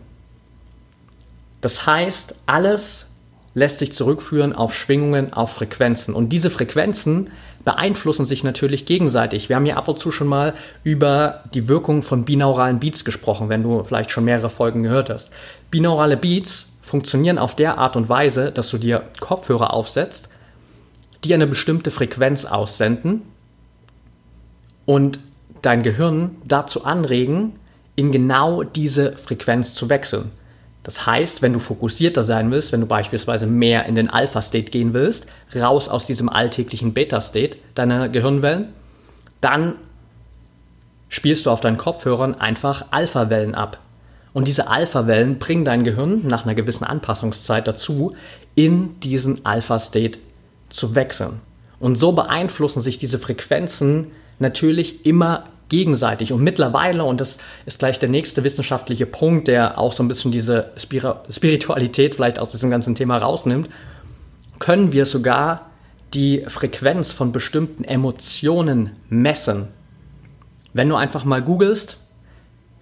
[1.62, 3.08] Das heißt, alles
[3.54, 6.14] lässt sich zurückführen auf Schwingungen, auf Frequenzen.
[6.14, 7.32] Und diese Frequenzen
[7.64, 9.50] beeinflussen sich natürlich gegenseitig.
[9.50, 13.50] Wir haben hier ab und zu schon mal über die Wirkung von binauralen Beats gesprochen,
[13.50, 15.32] wenn du vielleicht schon mehrere Folgen gehört hast.
[15.72, 20.30] Binaurale Beats funktionieren auf der Art und Weise, dass du dir Kopfhörer aufsetzt,
[21.26, 23.22] die eine bestimmte Frequenz aussenden
[24.86, 25.20] und
[25.62, 27.54] dein Gehirn dazu anregen,
[27.96, 30.32] in genau diese Frequenz zu wechseln.
[30.84, 34.94] Das heißt, wenn du fokussierter sein willst, wenn du beispielsweise mehr in den Alpha-State gehen
[34.94, 38.68] willst, raus aus diesem alltäglichen Beta-State deiner Gehirnwellen,
[39.42, 39.76] dann
[41.10, 43.80] spielst du auf deinen Kopfhörern einfach Alpha-Wellen ab.
[44.34, 48.16] Und diese Alpha-Wellen bringen dein Gehirn nach einer gewissen Anpassungszeit dazu,
[48.54, 50.20] in diesen Alpha-State
[50.70, 51.42] zu wechseln.
[51.80, 56.32] Und so beeinflussen sich diese Frequenzen natürlich immer gegenseitig.
[56.32, 60.32] Und mittlerweile, und das ist gleich der nächste wissenschaftliche Punkt, der auch so ein bisschen
[60.32, 63.70] diese Spiritualität vielleicht aus diesem ganzen Thema rausnimmt,
[64.60, 65.70] können wir sogar
[66.14, 69.68] die Frequenz von bestimmten Emotionen messen.
[70.74, 71.98] Wenn du einfach mal googelst,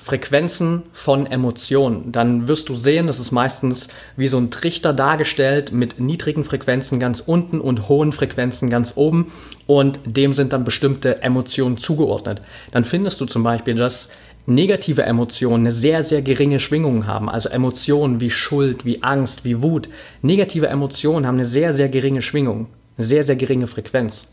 [0.03, 2.11] Frequenzen von Emotionen.
[2.11, 3.87] Dann wirst du sehen, das ist meistens
[4.17, 9.31] wie so ein Trichter dargestellt mit niedrigen Frequenzen ganz unten und hohen Frequenzen ganz oben
[9.65, 12.41] und dem sind dann bestimmte Emotionen zugeordnet.
[12.71, 14.09] Dann findest du zum Beispiel, dass
[14.45, 17.29] negative Emotionen eine sehr, sehr geringe Schwingung haben.
[17.29, 19.87] Also Emotionen wie Schuld, wie Angst, wie Wut.
[20.21, 24.33] Negative Emotionen haben eine sehr, sehr geringe Schwingung, eine sehr, sehr geringe Frequenz.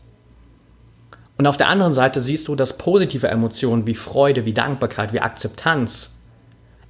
[1.37, 5.21] Und auf der anderen Seite siehst du, dass positive Emotionen wie Freude, wie Dankbarkeit, wie
[5.21, 6.17] Akzeptanz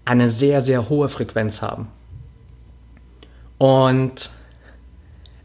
[0.03, 1.87] eine sehr, sehr hohe Frequenz haben.
[3.57, 4.29] Und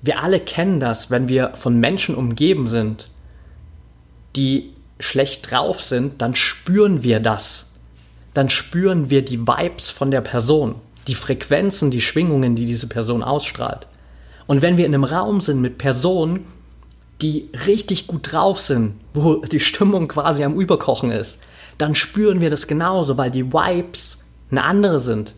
[0.02, 3.08] wir alle kennen das, wenn wir von Menschen umgeben sind,
[4.34, 7.66] die schlecht drauf sind, dann spüren wir das.
[8.34, 13.22] Dann spüren wir die Vibes von der Person, die Frequenzen, die Schwingungen, die diese Person
[13.22, 13.86] ausstrahlt.
[14.46, 16.46] Und wenn wir in einem Raum sind mit Personen,
[17.22, 21.40] die richtig gut drauf sind, wo die Stimmung quasi am Überkochen ist,
[21.78, 24.18] dann spüren wir das genauso, weil die Vibes
[24.50, 25.34] eine andere sind,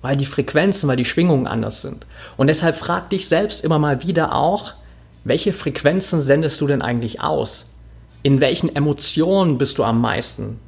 [0.00, 2.06] weil die Frequenzen, weil die Schwingungen anders sind.
[2.36, 4.74] Und deshalb frag dich selbst immer mal wieder auch,
[5.24, 7.66] welche Frequenzen sendest du denn eigentlich aus?
[8.22, 10.58] In welchen Emotionen bist du am meisten?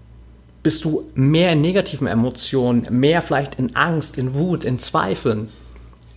[0.62, 5.48] Bist du mehr in negativen Emotionen, mehr vielleicht in Angst, in Wut, in Zweifeln?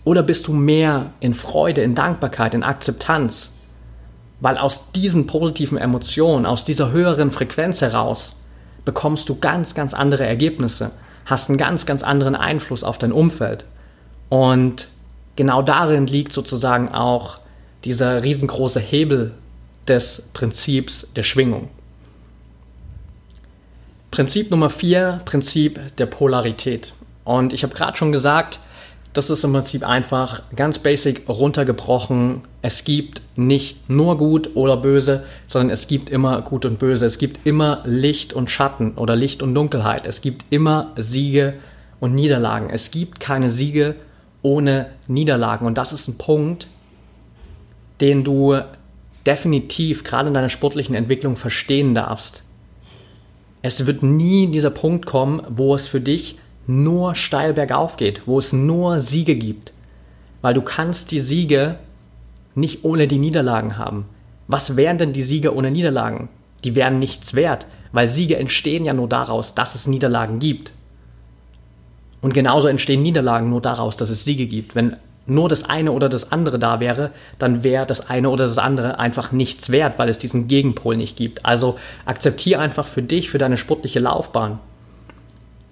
[0.04, 3.52] Oder bist du mehr in Freude, in Dankbarkeit, in Akzeptanz?
[4.40, 8.36] Weil aus diesen positiven Emotionen, aus dieser höheren Frequenz heraus,
[8.84, 10.90] bekommst du ganz, ganz andere Ergebnisse,
[11.26, 13.64] hast einen ganz, ganz anderen Einfluss auf dein Umfeld.
[14.28, 14.88] Und
[15.36, 17.38] genau darin liegt sozusagen auch
[17.84, 19.34] dieser riesengroße Hebel
[19.86, 21.68] des Prinzips der Schwingung.
[24.10, 26.92] Prinzip Nummer vier, Prinzip der Polarität.
[27.24, 28.58] Und ich habe gerade schon gesagt,
[29.18, 32.42] das ist im Prinzip einfach ganz basic runtergebrochen.
[32.62, 37.04] Es gibt nicht nur gut oder böse, sondern es gibt immer gut und böse.
[37.04, 40.06] Es gibt immer Licht und Schatten oder Licht und Dunkelheit.
[40.06, 41.54] Es gibt immer Siege
[41.98, 42.70] und Niederlagen.
[42.70, 43.96] Es gibt keine Siege
[44.42, 45.66] ohne Niederlagen.
[45.66, 46.68] Und das ist ein Punkt,
[48.00, 48.56] den du
[49.26, 52.44] definitiv gerade in deiner sportlichen Entwicklung verstehen darfst.
[53.62, 58.38] Es wird nie dieser Punkt kommen, wo es für dich nur steil bergauf geht, wo
[58.38, 59.72] es nur Siege gibt.
[60.42, 61.78] Weil du kannst die Siege
[62.54, 64.04] nicht ohne die Niederlagen haben.
[64.48, 66.28] Was wären denn die Siege ohne Niederlagen?
[66.64, 70.72] Die wären nichts wert, weil Siege entstehen ja nur daraus, dass es Niederlagen gibt.
[72.20, 74.74] Und genauso entstehen Niederlagen nur daraus, dass es Siege gibt.
[74.74, 78.58] Wenn nur das eine oder das andere da wäre, dann wäre das eine oder das
[78.58, 81.46] andere einfach nichts wert, weil es diesen Gegenpol nicht gibt.
[81.46, 84.58] Also akzeptiere einfach für dich, für deine sportliche Laufbahn,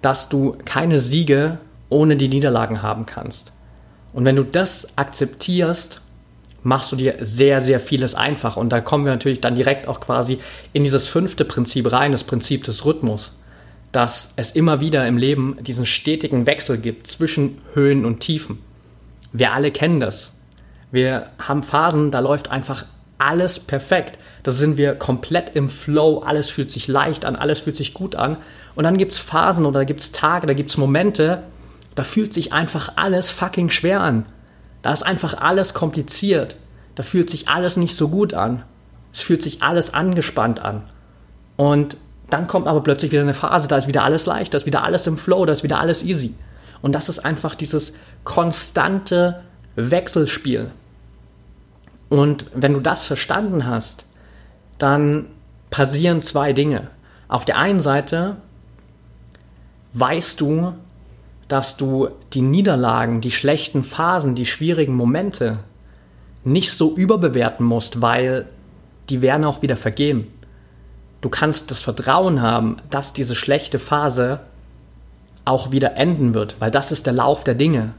[0.01, 3.51] dass du keine Siege ohne die Niederlagen haben kannst.
[4.13, 6.01] Und wenn du das akzeptierst,
[6.63, 8.57] machst du dir sehr, sehr vieles einfach.
[8.57, 10.39] Und da kommen wir natürlich dann direkt auch quasi
[10.73, 13.33] in dieses fünfte Prinzip rein, das Prinzip des Rhythmus.
[13.91, 18.59] Dass es immer wieder im Leben diesen stetigen Wechsel gibt zwischen Höhen und Tiefen.
[19.31, 20.33] Wir alle kennen das.
[20.91, 22.85] Wir haben Phasen, da läuft einfach
[23.17, 24.19] alles perfekt.
[24.43, 28.15] Da sind wir komplett im Flow, alles fühlt sich leicht an, alles fühlt sich gut
[28.15, 28.37] an.
[28.77, 31.41] Und dann gibt es Phasen oder gibt es Tage, da gibt es Momente,
[31.95, 34.27] da fühlt sich einfach alles fucking schwer an.
[34.83, 36.57] Da ist einfach alles kompliziert.
[36.93, 38.61] Da fühlt sich alles nicht so gut an.
[39.11, 40.83] Es fühlt sich alles angespannt an.
[41.55, 41.97] Und
[42.29, 44.83] Dann kommt aber plötzlich wieder eine Phase, da ist wieder alles leicht, da ist wieder
[44.83, 46.35] alles im Flow, da ist wieder alles easy.
[46.81, 49.41] Und das ist einfach dieses konstante
[49.75, 50.71] Wechselspiel.
[52.09, 54.05] Und wenn du das verstanden hast,
[54.77, 55.27] dann
[55.69, 56.89] passieren zwei Dinge.
[57.29, 58.37] Auf der einen Seite
[59.99, 60.73] weißt du,
[61.47, 65.59] dass du die Niederlagen, die schlechten Phasen, die schwierigen Momente
[66.43, 68.47] nicht so überbewerten musst, weil
[69.09, 70.27] die werden auch wieder vergehen.
[71.21, 74.41] Du kannst das Vertrauen haben, dass diese schlechte Phase
[75.45, 77.93] auch wieder enden wird, weil das ist der Lauf der Dinge.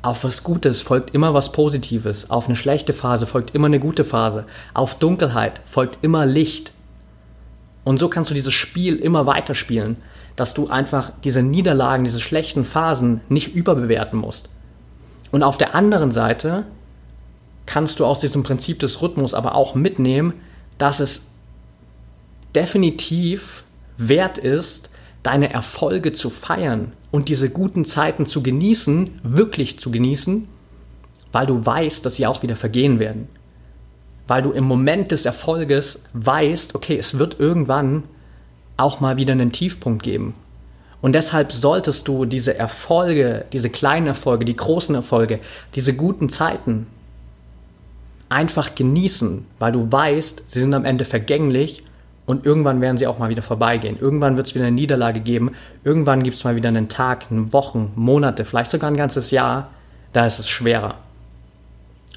[0.00, 4.04] Auf was Gutes folgt immer was Positives, auf eine schlechte Phase folgt immer eine gute
[4.04, 6.72] Phase, auf Dunkelheit folgt immer Licht.
[7.84, 9.96] Und so kannst du dieses Spiel immer weiterspielen,
[10.42, 14.48] dass du einfach diese Niederlagen, diese schlechten Phasen nicht überbewerten musst.
[15.30, 16.64] Und auf der anderen Seite
[17.64, 20.34] kannst du aus diesem Prinzip des Rhythmus aber auch mitnehmen,
[20.78, 21.26] dass es
[22.56, 23.62] definitiv
[23.98, 24.90] wert ist,
[25.22, 30.48] deine Erfolge zu feiern und diese guten Zeiten zu genießen, wirklich zu genießen,
[31.30, 33.28] weil du weißt, dass sie auch wieder vergehen werden.
[34.26, 38.02] Weil du im Moment des Erfolges weißt, okay, es wird irgendwann
[38.76, 40.34] auch mal wieder einen Tiefpunkt geben.
[41.00, 45.40] Und deshalb solltest du diese Erfolge, diese kleinen Erfolge, die großen Erfolge,
[45.74, 46.86] diese guten Zeiten
[48.28, 51.82] einfach genießen, weil du weißt, sie sind am Ende vergänglich
[52.24, 53.98] und irgendwann werden sie auch mal wieder vorbeigehen.
[54.00, 55.52] Irgendwann wird es wieder eine Niederlage geben.
[55.82, 59.70] Irgendwann gibt es mal wieder einen Tag, eine Wochen, Monate, vielleicht sogar ein ganzes Jahr.
[60.12, 60.94] Da ist es schwerer.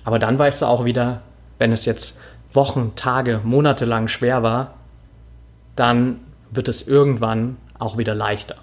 [0.03, 1.21] Aber dann weißt du auch wieder,
[1.57, 2.19] wenn es jetzt
[2.53, 4.75] Wochen, Tage, Monate lang schwer war,
[5.75, 6.19] dann
[6.55, 8.55] wird es irgendwann auch wieder leichter.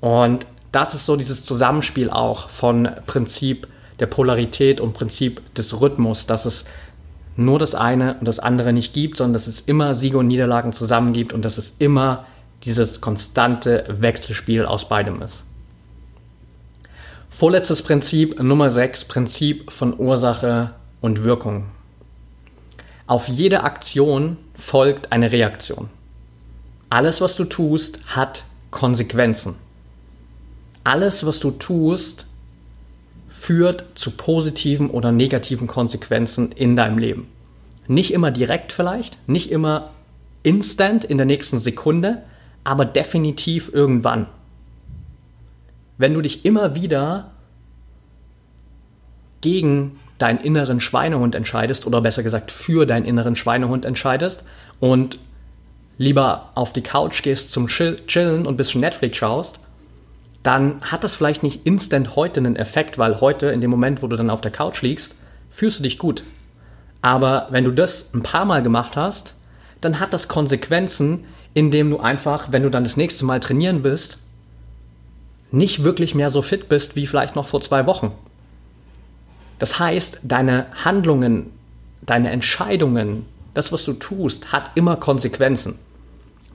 [0.00, 3.66] Und das ist so dieses Zusammenspiel auch von Prinzip
[3.98, 6.64] der Polarität und Prinzip des Rhythmus, dass es
[7.36, 10.72] nur das eine und das andere nicht gibt, sondern dass es immer Siege und Niederlagen
[10.72, 12.26] zusammen gibt und dass es immer
[12.64, 15.44] dieses konstante Wechselspiel aus beidem ist.
[17.30, 21.66] Vorletztes Prinzip, Nummer 6, Prinzip von Ursache und Wirkung.
[23.06, 25.88] Auf jede Aktion folgt eine Reaktion.
[26.90, 29.54] Alles, was du tust, hat Konsequenzen.
[30.82, 32.26] Alles, was du tust,
[33.28, 37.28] führt zu positiven oder negativen Konsequenzen in deinem Leben.
[37.86, 39.90] Nicht immer direkt vielleicht, nicht immer
[40.42, 42.22] instant in der nächsten Sekunde,
[42.64, 44.26] aber definitiv irgendwann.
[45.96, 47.30] Wenn du dich immer wieder
[49.40, 54.44] gegen deinen inneren Schweinehund entscheidest oder besser gesagt für deinen inneren Schweinehund entscheidest
[54.80, 55.18] und
[56.00, 59.60] lieber auf die Couch gehst zum Chillen und ein bisschen Netflix schaust,
[60.42, 64.06] dann hat das vielleicht nicht instant heute einen Effekt, weil heute, in dem Moment, wo
[64.06, 65.14] du dann auf der Couch liegst,
[65.50, 66.24] fühlst du dich gut.
[67.02, 69.34] Aber wenn du das ein paar Mal gemacht hast,
[69.82, 74.16] dann hat das Konsequenzen, indem du einfach, wenn du dann das nächste Mal trainieren bist,
[75.50, 78.12] nicht wirklich mehr so fit bist wie vielleicht noch vor zwei Wochen.
[79.58, 81.50] Das heißt, deine Handlungen,
[82.00, 85.78] deine Entscheidungen, das, was du tust, hat immer Konsequenzen.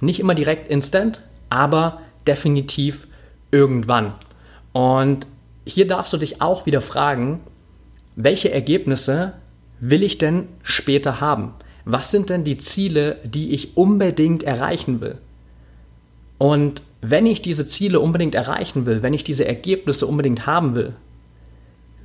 [0.02, 3.08] Nicht immer direkt instant, aber definitiv
[3.52, 4.14] irgendwann.
[4.74, 5.28] Und
[5.66, 7.42] hier darfst du dich auch wieder fragen,
[8.16, 9.34] welche Ergebnisse
[9.80, 11.54] will ich denn später haben?
[11.86, 15.18] Was sind denn die Ziele, die ich unbedingt erreichen will?
[16.38, 20.94] Und wenn ich diese Ziele unbedingt erreichen will, wenn ich diese Ergebnisse unbedingt haben will,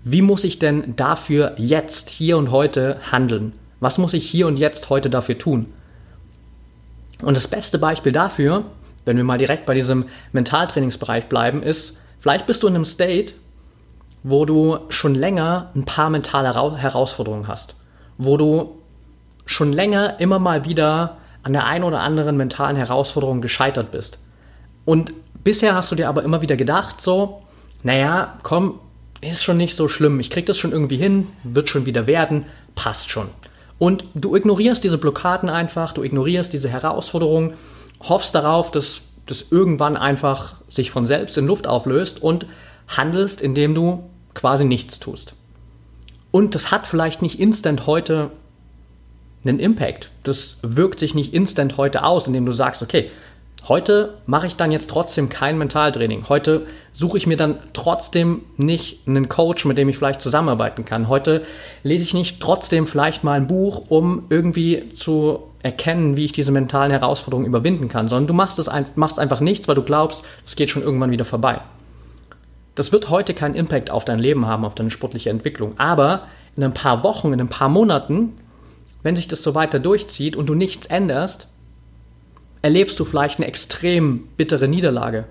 [0.04, 3.52] wie muss ich denn dafür jetzt, hier und heute handeln?
[3.80, 5.66] Was muss ich hier und jetzt heute dafür tun?
[7.22, 8.64] Und das beste Beispiel dafür
[9.04, 13.32] wenn wir mal direkt bei diesem Mentaltrainingsbereich bleiben, ist, vielleicht bist du in einem State,
[14.22, 17.74] wo du schon länger ein paar mentale Herausforderungen hast,
[18.18, 18.78] wo du
[19.46, 24.18] schon länger immer mal wieder an der einen oder anderen mentalen Herausforderung gescheitert bist.
[24.84, 27.42] Und bisher hast du dir aber immer wieder gedacht, so,
[27.82, 28.78] naja, komm,
[29.22, 32.44] ist schon nicht so schlimm, ich krieg das schon irgendwie hin, wird schon wieder werden,
[32.74, 33.28] passt schon.
[33.80, 37.54] Und du ignorierst diese Blockaden einfach, du ignorierst diese Herausforderungen
[38.02, 42.46] hoffst darauf, dass das irgendwann einfach sich von selbst in Luft auflöst und
[42.88, 45.32] handelst, indem du quasi nichts tust.
[46.30, 48.30] Und das hat vielleicht nicht instant heute
[49.44, 50.10] einen Impact.
[50.24, 53.10] Das wirkt sich nicht instant heute aus, indem du sagst, okay,
[53.68, 56.28] heute mache ich dann jetzt trotzdem kein Mentaltraining.
[56.28, 61.08] Heute suche ich mir dann trotzdem nicht einen Coach, mit dem ich vielleicht zusammenarbeiten kann.
[61.08, 61.42] Heute
[61.82, 66.52] lese ich nicht trotzdem vielleicht mal ein Buch, um irgendwie zu erkennen, wie ich diese
[66.52, 70.56] mentalen Herausforderungen überwinden kann, sondern du machst, es machst einfach nichts, weil du glaubst, es
[70.56, 71.60] geht schon irgendwann wieder vorbei.
[72.74, 75.78] Das wird heute keinen Impact auf dein Leben haben, auf deine sportliche Entwicklung.
[75.78, 78.34] Aber in ein paar Wochen, in ein paar Monaten,
[79.02, 81.48] wenn sich das so weiter durchzieht und du nichts änderst,
[82.62, 85.24] erlebst du vielleicht eine extrem bittere Niederlage.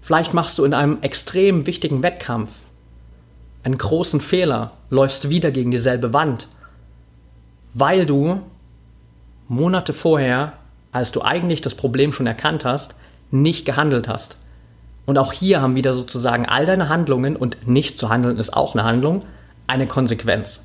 [0.00, 2.50] Vielleicht machst du in einem extrem wichtigen Wettkampf
[3.62, 6.48] einen großen Fehler, läufst wieder gegen dieselbe Wand,
[7.72, 8.40] weil du
[9.48, 10.54] Monate vorher,
[10.92, 12.94] als du eigentlich das Problem schon erkannt hast,
[13.30, 14.36] nicht gehandelt hast.
[15.06, 18.74] Und auch hier haben wieder sozusagen all deine Handlungen, und nicht zu handeln ist auch
[18.74, 19.24] eine Handlung,
[19.66, 20.60] eine Konsequenz.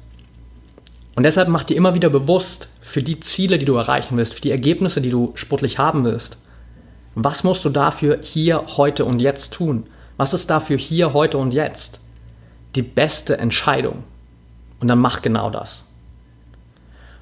[1.20, 4.40] Und deshalb mach dir immer wieder bewusst, für die Ziele, die du erreichen willst, für
[4.40, 6.38] die Ergebnisse, die du sportlich haben willst,
[7.14, 9.86] was musst du dafür hier, heute und jetzt tun?
[10.16, 12.00] Was ist dafür hier, heute und jetzt
[12.76, 14.06] die beste Entscheidung?
[14.80, 15.84] Und dann mach genau das.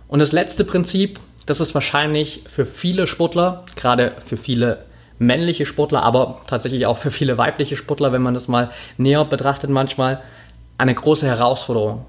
[0.08, 4.86] Und das letzte Prinzip, das ist wahrscheinlich für viele Sportler, gerade für viele
[5.18, 9.72] männliche Sportler, aber tatsächlich auch für viele weibliche Sportler, wenn man das mal näher betrachtet
[9.72, 10.22] manchmal,
[10.78, 12.06] eine große Herausforderung.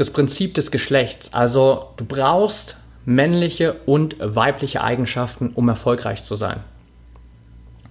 [0.00, 1.34] Das Prinzip des Geschlechts.
[1.34, 6.64] Also du brauchst männliche und weibliche Eigenschaften, um erfolgreich zu sein.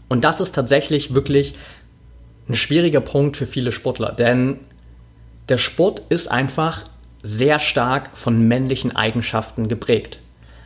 [0.07, 1.53] Und das ist tatsächlich wirklich
[2.47, 4.57] ein schwieriger Punkt für viele Sportler, denn
[5.49, 6.83] der Sport ist einfach
[7.21, 10.17] sehr stark von männlichen Eigenschaften geprägt.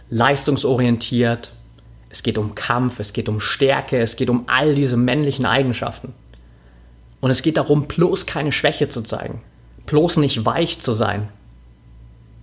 [0.10, 1.52] Leistungsorientiert,
[2.10, 6.14] es geht um Kampf, es geht um Stärke, es geht um all diese männlichen Eigenschaften.
[7.20, 9.42] Und es geht darum, bloß keine Schwäche zu zeigen,
[9.86, 11.30] bloß nicht weich zu sein,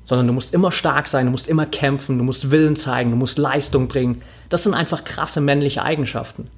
[0.05, 3.17] sondern du musst immer stark sein, du musst immer kämpfen, du musst Willen zeigen, du
[3.17, 4.23] musst Leistung bringen.
[4.49, 6.49] Das sind einfach krasse männliche Eigenschaften.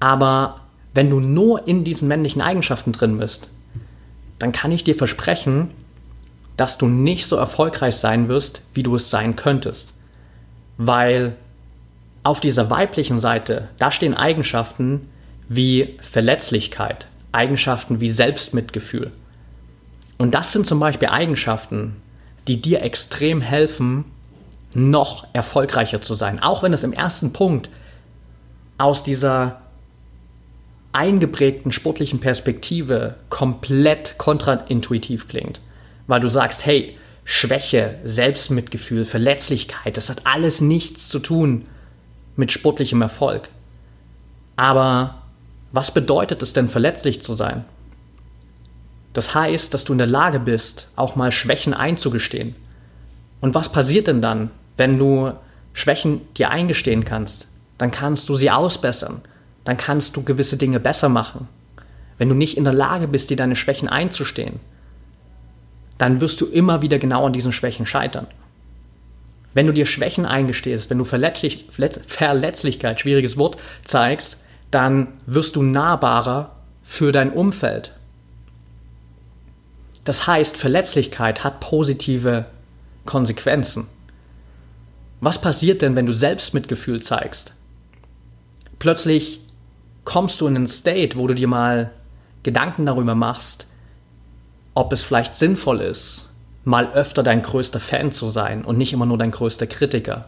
[0.00, 0.60] Aber
[0.94, 3.48] wenn du nur in diesen männlichen Eigenschaften drin bist,
[4.38, 5.70] dann kann ich dir versprechen,
[6.56, 9.92] dass du nicht so erfolgreich sein wirst, wie du es sein könntest.
[10.76, 11.36] Weil
[12.22, 15.08] auf dieser weiblichen Seite, da stehen Eigenschaften
[15.48, 19.12] wie Verletzlichkeit, Eigenschaften wie Selbstmitgefühl.
[20.24, 21.96] Und das sind zum Beispiel Eigenschaften,
[22.48, 24.06] die dir extrem helfen,
[24.74, 26.42] noch erfolgreicher zu sein.
[26.42, 27.68] Auch wenn es im ersten Punkt
[28.78, 29.60] aus dieser
[30.94, 35.60] eingeprägten sportlichen Perspektive komplett kontraintuitiv klingt
[36.06, 41.66] weil du sagst, hey, Schwäche, Selbstmitgefühl, Verletzlichkeit, das hat alles nichts zu tun
[42.34, 43.50] mit sportlichem Erfolg.
[44.56, 45.22] Aber
[45.70, 47.66] was bedeutet es denn, verletzlich zu sein?
[49.14, 52.54] Das heißt, dass du in der Lage bist, auch mal Schwächen einzugestehen.
[53.40, 55.32] Und was passiert denn dann, wenn du
[55.72, 57.48] Schwächen dir eingestehen kannst?
[57.78, 59.22] Dann kannst du sie ausbessern.
[59.64, 61.48] Dann kannst du gewisse Dinge besser machen.
[62.18, 64.60] Wenn du nicht in der Lage bist, dir deine Schwächen einzustehen,
[65.96, 68.26] dann wirst du immer wieder genau an diesen Schwächen scheitern.
[69.52, 74.38] Wenn du dir Schwächen eingestehst, wenn du Verletzlich Verletzlichkeit, schwieriges Wort, zeigst,
[74.72, 77.92] dann wirst du nahbarer für dein Umfeld.
[80.04, 82.46] Das heißt, Verletzlichkeit hat positive
[83.06, 83.88] Konsequenzen.
[85.20, 87.54] Was passiert denn, wenn du Selbstmitgefühl zeigst?
[88.78, 89.40] Plötzlich
[90.04, 91.90] kommst du in einen State, wo du dir mal
[92.42, 93.66] Gedanken darüber machst,
[94.74, 96.28] ob es vielleicht sinnvoll ist,
[96.64, 100.26] mal öfter dein größter Fan zu sein und nicht immer nur dein größter Kritiker.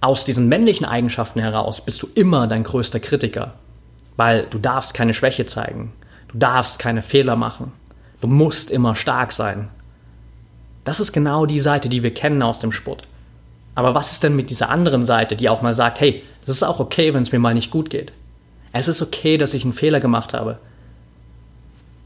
[0.00, 3.54] Aus diesen männlichen Eigenschaften heraus bist du immer dein größter Kritiker,
[4.16, 5.92] weil du darfst keine Schwäche zeigen,
[6.28, 7.72] du darfst keine Fehler machen,
[8.20, 9.68] du musst immer stark sein.
[10.84, 13.02] Das ist genau die Seite, die wir kennen aus dem Sport.
[13.74, 16.62] Aber was ist denn mit dieser anderen Seite, die auch mal sagt, hey, es ist
[16.62, 18.12] auch okay, wenn es mir mal nicht gut geht.
[18.72, 20.58] Es ist okay, dass ich einen Fehler gemacht habe.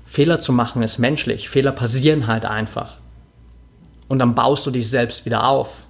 [0.07, 1.49] Fehler zu machen ist menschlich.
[1.49, 2.99] Fehler passieren halt einfach.
[4.09, 5.87] Und dann baust du dich selbst wieder auf.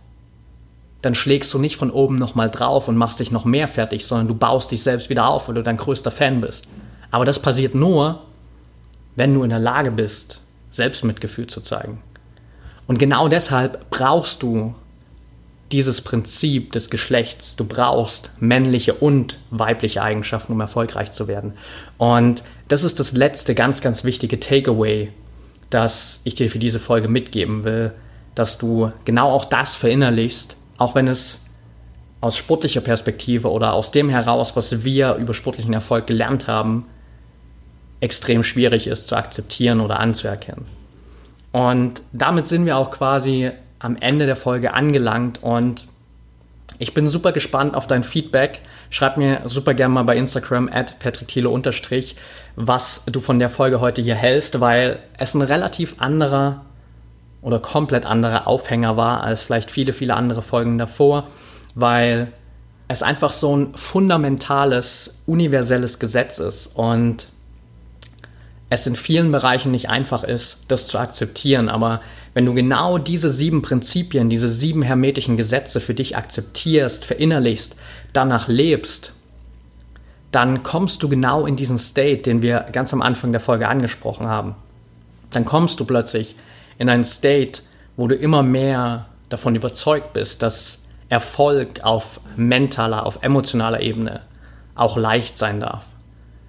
[1.03, 4.29] Dann schlägst du nicht von oben nochmal drauf und machst dich noch mehr fertig, sondern
[4.29, 6.67] du baust dich selbst wieder auf, weil du dein größter Fan bist.
[7.11, 8.23] Aber das passiert nur,
[9.17, 12.03] wenn du in der Lage bist, Selbstmitgefühl zu zeigen.
[12.87, 14.75] Und genau deshalb brauchst du
[15.73, 17.57] dieses Prinzip des Geschlechts.
[17.57, 21.55] Du brauchst männliche und weibliche Eigenschaften, um erfolgreich zu werden.
[21.99, 25.11] Und das ist das letzte ganz, ganz wichtige Takeaway,
[25.71, 27.93] das ich dir für diese Folge mitgeben will,
[28.35, 31.45] dass du genau auch das verinnerlichst, auch wenn es
[32.21, 36.87] aus sportlicher Perspektive oder aus dem heraus, was wir über sportlichen Erfolg gelernt haben,
[38.05, 40.67] extrem schwierig ist zu akzeptieren oder anzuerkennen.
[41.53, 45.87] Und damit sind wir auch quasi am Ende der Folge angelangt und
[46.79, 48.61] ich bin super gespannt auf dein Feedback.
[48.91, 50.97] Schreib mir super gerne mal bei Instagram at
[51.47, 52.17] unterstrich,
[52.57, 56.63] was du von der Folge heute hier hältst, weil es ein relativ anderer
[57.41, 61.29] oder komplett anderer Aufhänger war als vielleicht viele, viele andere Folgen davor,
[61.75, 62.33] weil
[62.89, 67.29] es einfach so ein fundamentales, universelles Gesetz ist und
[68.75, 71.69] es in vielen Bereichen nicht einfach ist, das zu akzeptieren.
[71.69, 72.01] Aber
[72.35, 77.77] Wenn du genau diese sieben Prinzipien, diese sieben hermetischen Gesetze für dich akzeptierst, verinnerlichst,
[78.13, 79.13] danach lebst,
[80.33, 84.27] dann kommst du genau in diesen State, den wir ganz am Anfang der Folge angesprochen
[84.27, 84.57] haben.
[85.31, 86.35] Dann kommst du plötzlich
[86.77, 87.63] in einen State,
[87.97, 94.23] wo du immer mehr davon überzeugt bist, dass Erfolg auf mentaler, auf emotionaler Ebene
[94.75, 95.87] auch leicht sein darf.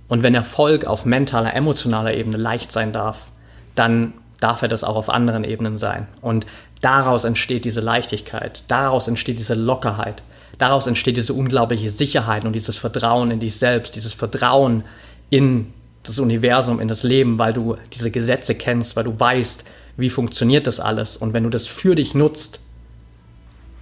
[0.08, 3.28] Und wenn Erfolg auf mentaler, emotionaler Ebene leicht sein darf,
[3.74, 6.08] dann darf er das auch auf anderen Ebenen sein.
[6.22, 6.46] Und
[6.82, 10.22] daraus entsteht diese Leichtigkeit, daraus entsteht diese Lockerheit,
[10.58, 14.84] daraus entsteht diese unglaubliche Sicherheit und dieses Vertrauen in dich selbst, dieses Vertrauen
[15.30, 19.66] in das Universum, in das Leben, weil du diese Gesetze kennst, weil du weißt,
[19.98, 21.18] wie funktioniert das alles.
[21.18, 22.60] Und wenn du das für dich nutzt,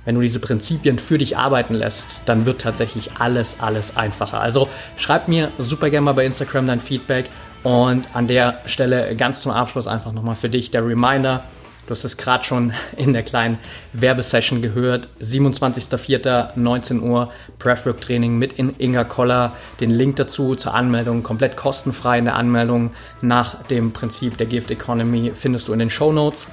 [0.05, 4.41] wenn du diese Prinzipien für dich arbeiten lässt, dann wird tatsächlich alles, alles einfacher.
[4.41, 7.29] Also schreib mir super gerne mal bei Instagram dein Feedback
[7.63, 11.43] und an der Stelle ganz zum Abschluss einfach nochmal für dich der Reminder.
[11.85, 13.57] Du hast es gerade schon in der kleinen
[13.91, 15.09] Werbesession gehört.
[15.21, 17.29] 27.04.19 Uhr
[17.59, 19.51] Breathwork Training mit Inga Koller.
[19.81, 22.91] Den Link dazu zur Anmeldung komplett kostenfrei in der Anmeldung
[23.21, 26.47] nach dem Prinzip der Gift Economy findest du in den Show Notes.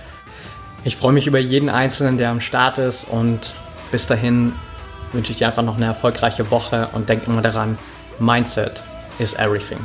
[0.82, 3.54] Ich freue mich über jeden Einzelnen, der am Start ist und
[3.90, 4.54] bis dahin
[5.12, 7.76] wünsche ich dir einfach noch eine erfolgreiche Woche und denk immer daran,
[8.18, 8.82] Mindset
[9.18, 9.80] is everything.